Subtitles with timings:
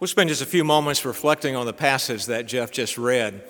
[0.00, 3.42] We'll spend just a few moments reflecting on the passage that Jeff just read.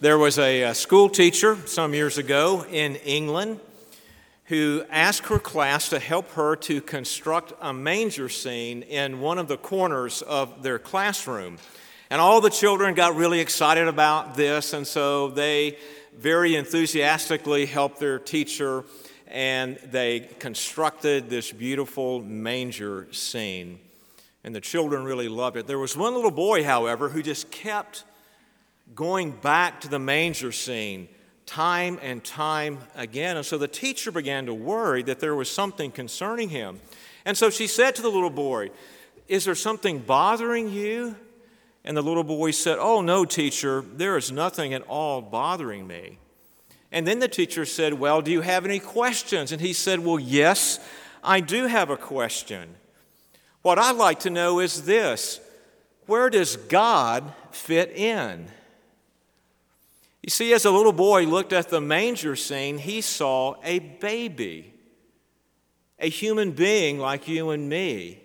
[0.00, 3.60] There was a, a, school teacher some years ago in England
[4.46, 9.46] who asked her class to help her to construct a manger scene in one of
[9.46, 11.58] the corners of their classroom.
[12.10, 15.78] And all the children got really excited about this, and so they
[16.18, 18.84] very enthusiastically helped their teacher
[19.28, 23.78] and they constructed this beautiful manger scene.
[24.44, 25.66] And the children really loved it.
[25.66, 28.04] There was one little boy, however, who just kept
[28.94, 31.08] going back to the manger scene
[31.46, 33.36] time and time again.
[33.36, 36.80] And so the teacher began to worry that there was something concerning him.
[37.24, 38.70] And so she said to the little boy,
[39.28, 41.16] Is there something bothering you?
[41.84, 46.18] And the little boy said, Oh, no, teacher, there is nothing at all bothering me.
[46.90, 49.52] And then the teacher said, Well, do you have any questions?
[49.52, 50.78] And he said, Well, yes,
[51.22, 52.76] I do have a question.
[53.62, 55.40] What I'd like to know is this
[56.06, 58.48] where does God fit in?
[60.22, 64.72] You see, as a little boy looked at the manger scene, he saw a baby,
[65.98, 68.20] a human being like you and me.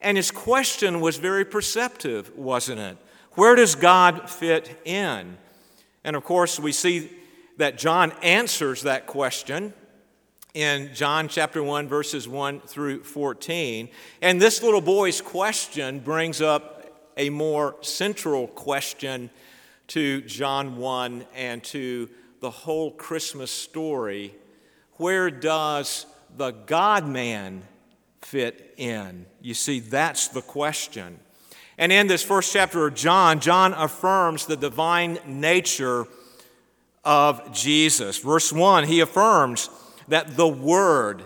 [0.00, 2.96] And his question was very perceptive, wasn't it?
[3.32, 5.36] Where does God fit in?
[6.02, 7.10] And of course, we see
[7.56, 9.74] that John answers that question
[10.58, 13.88] in John chapter 1, verses 1 through 14.
[14.20, 19.30] And this little boy's question brings up a more central question
[19.86, 22.08] to John 1 and to
[22.40, 24.34] the whole Christmas story.
[24.94, 26.06] Where does
[26.36, 27.62] the God man
[28.20, 29.26] fit in?
[29.40, 31.20] You see, that's the question.
[31.78, 36.08] And in this first chapter of John, John affirms the divine nature
[37.04, 38.18] of Jesus.
[38.18, 39.70] Verse 1, he affirms
[40.08, 41.24] that the Word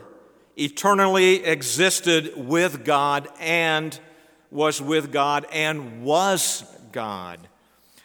[0.56, 3.98] eternally existed with God and
[4.50, 7.40] was with God and was God.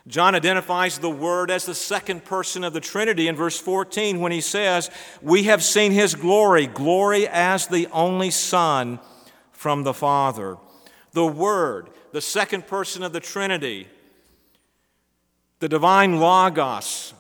[0.08, 4.32] John identifies the Word as the second person of the Trinity in verse 14 when
[4.32, 4.90] he says,
[5.22, 9.00] We have seen His glory, glory as the only Son
[9.52, 10.58] from the Father.
[11.12, 13.88] The Word, the second person of the Trinity,
[15.60, 17.14] the divine Logos,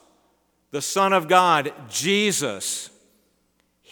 [0.71, 2.89] the Son of God, Jesus,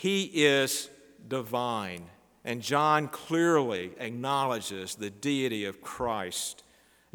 [0.06, 0.88] he is
[1.28, 2.06] divine.
[2.44, 6.62] And John clearly acknowledges the deity of Christ.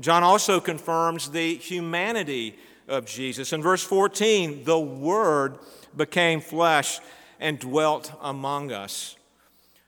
[0.00, 2.56] John also confirms the humanity
[2.88, 3.52] of Jesus.
[3.52, 5.60] In verse 14, the Word
[5.96, 6.98] became flesh
[7.38, 9.14] and dwelt among us.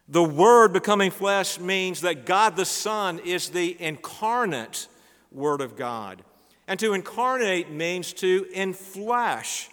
[0.09, 4.87] The Word becoming flesh means that God the Son is the incarnate
[5.33, 6.23] Word of God.
[6.69, 9.71] And to incarnate means to inflesh.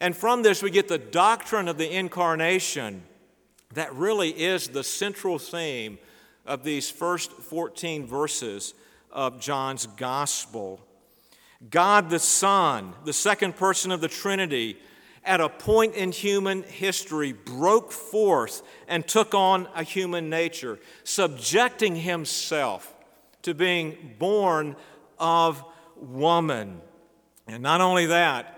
[0.00, 3.02] And from this, we get the doctrine of the incarnation
[3.74, 5.98] that really is the central theme
[6.46, 8.74] of these first 14 verses
[9.10, 10.80] of John's gospel.
[11.70, 14.78] God the Son, the second person of the Trinity,
[15.24, 21.96] at a point in human history, broke forth and took on a human nature, subjecting
[21.96, 22.94] himself
[23.42, 24.76] to being born
[25.18, 25.62] of
[25.96, 26.80] woman.
[27.46, 28.57] And not only that,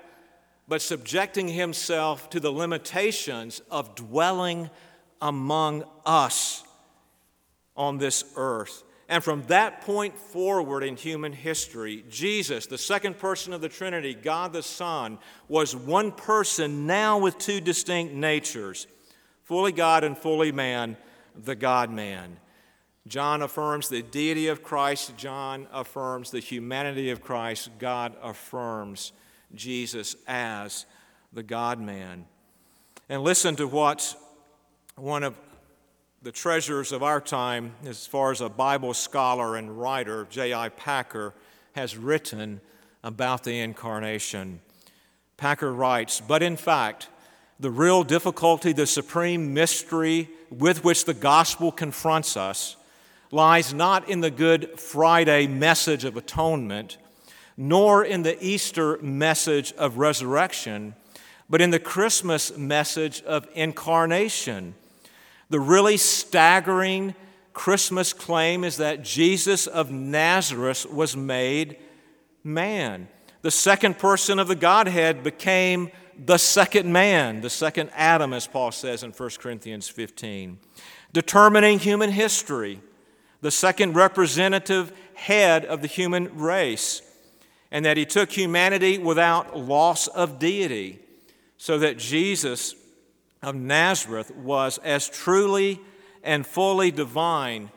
[0.70, 4.70] but subjecting himself to the limitations of dwelling
[5.20, 6.62] among us
[7.76, 8.84] on this earth.
[9.08, 14.14] And from that point forward in human history, Jesus, the second person of the Trinity,
[14.14, 18.86] God the Son, was one person now with two distinct natures
[19.42, 20.96] fully God and fully man,
[21.34, 22.36] the God man.
[23.08, 29.10] John affirms the deity of Christ, John affirms the humanity of Christ, God affirms
[29.54, 30.86] Jesus as
[31.32, 32.26] the God man.
[33.08, 34.14] And listen to what
[34.96, 35.36] one of
[36.22, 40.68] the treasures of our time, as far as a Bible scholar and writer, J.I.
[40.70, 41.34] Packer,
[41.72, 42.60] has written
[43.02, 44.60] about the incarnation.
[45.36, 47.08] Packer writes, But in fact,
[47.58, 52.76] the real difficulty, the supreme mystery with which the gospel confronts us,
[53.30, 56.98] lies not in the Good Friday message of atonement,
[57.60, 60.94] nor in the Easter message of resurrection,
[61.48, 64.74] but in the Christmas message of incarnation
[65.50, 67.14] the really staggering
[67.52, 71.76] Christmas claim is that Jesus of Nazareth was made
[72.44, 73.08] man.
[73.42, 78.70] The second person of the Godhead became the second man, the second Adam, as Paul
[78.70, 80.58] says in 1 Corinthians 15.
[81.12, 82.80] Determining human history,
[83.40, 87.02] the second representative head of the human race,
[87.70, 90.98] and that he took humanity without loss of deity,
[91.56, 92.74] so that Jesus
[93.42, 95.80] of Nazareth was as truly
[96.22, 97.70] and fully divine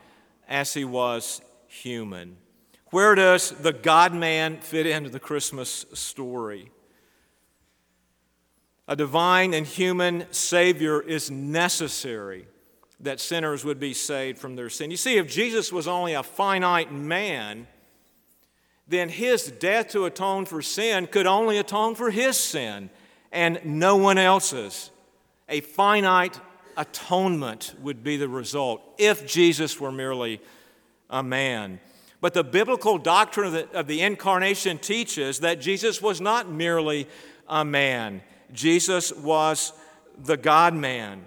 [0.48, 2.36] as he was human.
[2.90, 6.70] Where does the God man fit into the Christmas story?
[8.86, 12.46] A divine and human Savior is necessary
[13.00, 14.90] that sinners would be saved from their sin.
[14.90, 17.66] You see, if Jesus was only a finite man,
[18.86, 22.90] then his death to atone for sin could only atone for his sin
[23.32, 24.90] and no one else's.
[25.48, 26.38] A finite
[26.76, 30.40] atonement would be the result if Jesus were merely
[31.10, 31.80] a man.
[32.20, 37.06] But the biblical doctrine of the, of the, incarnation teaches that Jesus was not merely
[37.48, 38.22] a man,
[38.52, 39.72] Jesus was
[40.18, 41.26] the God man.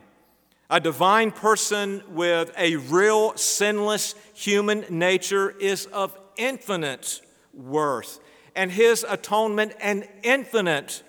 [0.69, 7.21] A divine person with a real sinless human nature is of infinite
[7.57, 8.19] worth,
[8.55, 11.03] and his atonement an infinite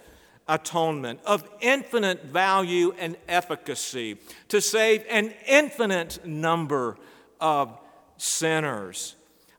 [0.48, 4.16] atonement of infinite value and efficacy
[4.48, 6.96] to save an infinite number
[7.40, 7.78] of
[8.16, 9.14] sinners.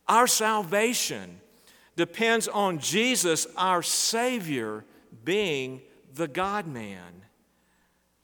[0.07, 1.39] Our salvation
[1.95, 4.83] depends on Jesus, our Savior,
[5.24, 5.81] being
[6.15, 7.24] the God man.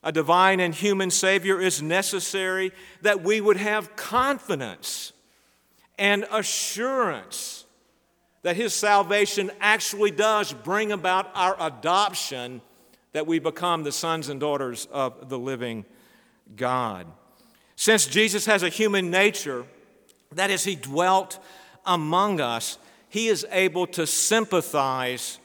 [0.03, 2.71] A divine and human Savior is necessary
[3.01, 5.13] that we would have confidence
[5.97, 7.64] and assurance
[8.45, 12.61] that His salvation actually does bring about our adoption,
[13.11, 15.83] that we become the sons and daughters of the living
[16.55, 17.07] God.
[17.75, 19.65] Since Jesus has a human nature,
[20.33, 21.39] that is, He dwelt
[21.87, 22.77] among us,
[23.09, 25.39] He is able to sympathize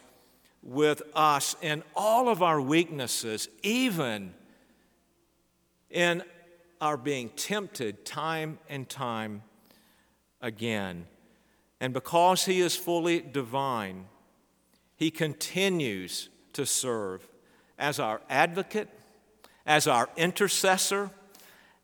[0.63, 4.35] with us in all of our weaknesses, even
[5.89, 6.23] in
[6.83, 9.43] our being tempted time and time
[10.43, 11.07] again.
[11.81, 14.07] And because He is fully divine,
[14.97, 17.27] He continues to serve
[17.79, 18.89] as our advocate,
[19.65, 21.11] as our intercessor,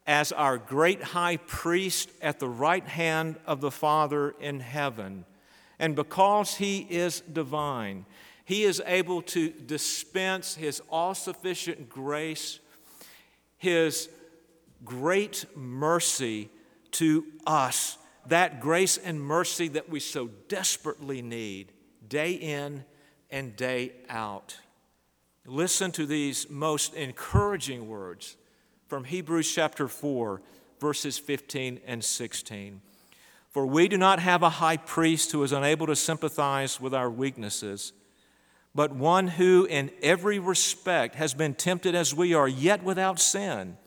[0.06, 5.24] as our great high priest at the right hand of the Father in heaven.
[5.78, 8.04] And because He is divine,
[8.44, 12.60] He is able to dispense His all sufficient grace
[13.58, 14.08] his
[14.84, 16.48] great mercy
[16.92, 21.72] to us, that grace and mercy that we so desperately need
[22.08, 22.84] day in
[23.30, 24.56] and day out.
[25.44, 28.36] Listen to these most encouraging words
[28.88, 30.42] from Hebrews chapter 4,
[30.80, 32.80] verses 15 and 16.
[33.50, 37.10] For we do not have a high priest who is unable to sympathize with our
[37.10, 37.92] weaknesses
[38.76, 43.78] but one who in every respect has been tempted as we are, yet without sin.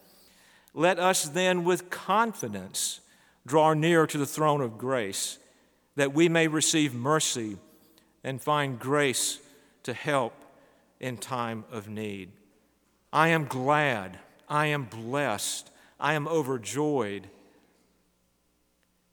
[0.74, 3.00] Let us then with confidence
[3.50, 5.40] draw near to the throne of grace,
[5.96, 7.58] that we may receive mercy
[8.24, 9.40] and find grace
[9.84, 10.34] to help
[11.00, 12.32] in time of need.
[13.12, 17.28] I am glad, I am blessed, I am overjoyed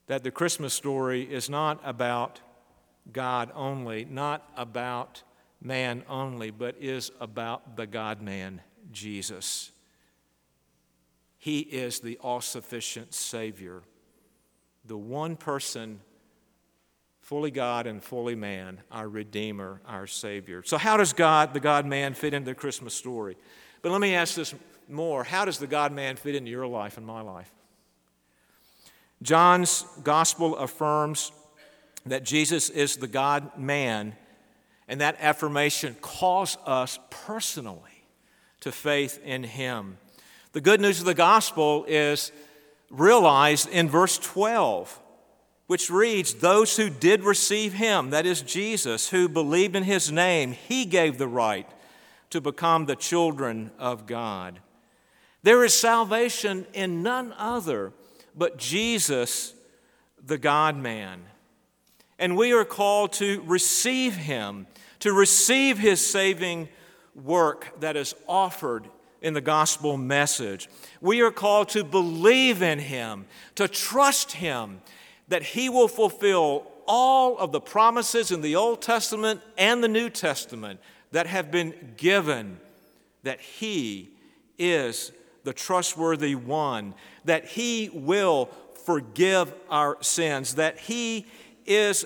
[0.06, 2.40] that the Christmas story is not about
[3.12, 5.22] God only, not about
[5.60, 8.60] man only, but is about the God man,
[8.92, 9.72] Jesus.
[11.38, 13.82] He is the all sufficient Savior,
[14.86, 16.00] the one person,
[17.20, 20.62] fully God and fully man, our Redeemer, our Savior.
[20.64, 23.36] So, how does God, the God man, fit into the Christmas story?
[23.82, 24.54] But let me ask this
[24.88, 27.50] more how does the God man fit into your life and my life?
[29.22, 31.32] John's gospel affirms
[32.04, 34.14] that Jesus is the God man
[34.88, 38.04] and that affirmation calls us personally
[38.60, 39.98] to faith in Him.
[40.52, 42.30] The good news of the gospel is
[42.90, 45.00] realized in verse 12,
[45.66, 50.52] which reads Those who did receive Him, that is Jesus, who believed in His name,
[50.52, 51.68] He gave the right
[52.30, 54.60] to become the children of God.
[55.42, 57.92] There is salvation in none other
[58.34, 59.54] but Jesus,
[60.24, 61.22] the God man.
[62.18, 64.66] And we are called to receive Him
[65.00, 66.68] to receive his saving
[67.14, 68.88] work that is offered
[69.26, 70.68] in the gospel message.
[71.00, 74.80] We are called to believe in him, to trust him
[75.26, 80.10] that he will fulfill all of the promises in the Old Testament and the New
[80.10, 80.78] Testament
[81.10, 82.60] that have been given,
[83.24, 84.10] that he
[84.60, 85.10] is
[85.42, 88.48] the trustworthy one, that he will
[88.84, 91.26] forgive our sins, that he
[91.66, 92.04] is,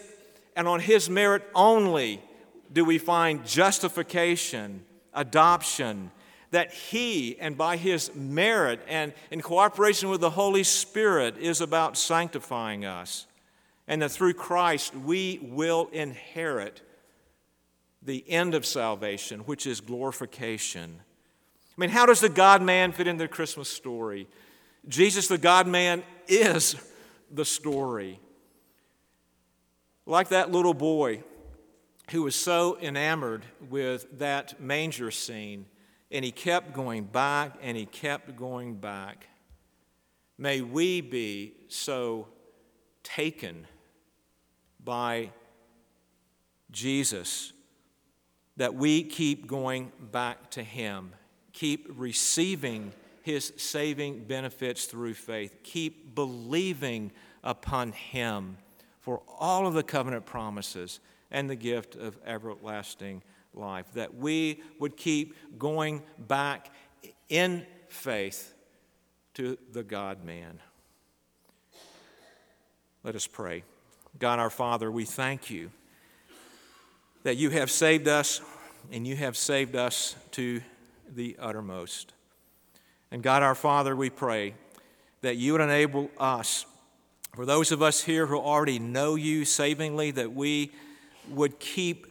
[0.56, 2.22] and on his merit only,
[2.72, 6.10] do we find justification, adoption,
[6.50, 11.96] that He, and by His merit and in cooperation with the Holy Spirit, is about
[11.96, 13.26] sanctifying us.
[13.86, 16.82] And that through Christ we will inherit
[18.02, 21.00] the end of salvation, which is glorification.
[21.00, 24.28] I mean, how does the God man fit into the Christmas story?
[24.88, 26.76] Jesus, the God man, is
[27.30, 28.18] the story.
[30.06, 31.22] Like that little boy
[32.10, 35.66] who was so enamored with that manger scene,
[36.10, 39.26] and he kept going back and he kept going back.
[40.38, 42.28] May we be so
[43.02, 43.66] taken
[44.82, 45.30] by
[46.70, 47.52] Jesus
[48.56, 51.12] that we keep going back to Him,
[51.52, 57.12] keep receiving His saving benefits through faith, keep believing
[57.42, 58.56] upon Him
[59.00, 61.00] for all of the covenant promises
[61.30, 63.22] and the gift of everlasting
[63.54, 66.72] life, that we would keep going back
[67.28, 68.54] in faith
[69.34, 70.60] to the God man.
[73.02, 73.64] Let us pray.
[74.18, 75.70] God our Father, we thank you
[77.22, 78.40] that you have saved us
[78.92, 80.60] and you have saved us to
[81.14, 82.12] the uttermost.
[83.10, 84.54] And God our Father, we pray
[85.22, 86.66] that you would enable us,
[87.34, 90.72] for those of us here who already know you savingly, that we
[91.28, 92.09] would keep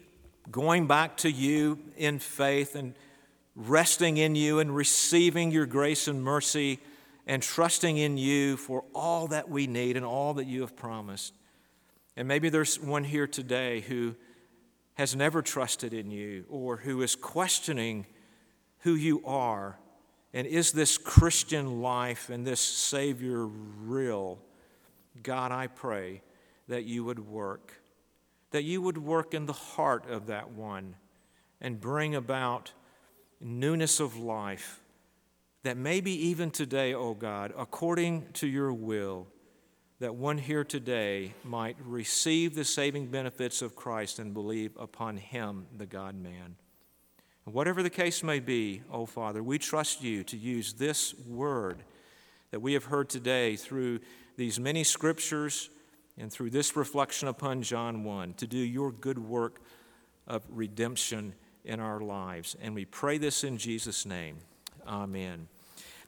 [0.51, 2.93] going back to you in faith and
[3.55, 6.79] resting in you and receiving your grace and mercy
[7.27, 11.33] and trusting in you for all that we need and all that you have promised.
[12.15, 14.15] And maybe there's one here today who
[14.95, 18.05] has never trusted in you or who is questioning
[18.79, 19.77] who you are
[20.33, 24.39] and is this Christian life and this Savior real?
[25.23, 26.21] God, I pray
[26.67, 27.73] that you would work,
[28.51, 30.95] that you would work in the heart of that one
[31.61, 32.71] and bring about
[33.39, 34.81] newness of life.
[35.63, 39.27] That maybe even today, O oh God, according to your will,
[39.99, 45.67] that one here today might receive the saving benefits of Christ and believe upon him,
[45.77, 46.55] the God man.
[47.43, 51.83] Whatever the case may be, O oh Father, we trust you to use this word
[52.51, 53.99] that we have heard today through
[54.37, 55.69] these many scriptures
[56.19, 59.61] and through this reflection upon John 1 to do your good work
[60.27, 61.33] of redemption
[61.63, 62.55] in our lives.
[62.61, 64.37] And we pray this in Jesus' name.
[64.85, 65.47] Amen.